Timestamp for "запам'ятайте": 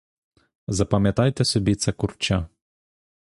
0.67-1.45